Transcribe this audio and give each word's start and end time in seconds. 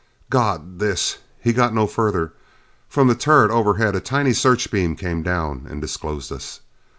"God 0.31 0.79
this" 0.79 1.19
He 1.43 1.53
got 1.53 1.75
no 1.75 1.85
further. 1.85 2.33
From 2.89 3.07
the 3.07 3.13
turret 3.13 3.51
overhead 3.51 3.95
a 3.95 3.99
tiny 3.99 4.33
search 4.33 4.71
beam 4.71 4.95
came 4.95 5.21
down 5.21 5.67
and 5.69 5.79
disclosed 5.79 6.31
us. 6.31 6.61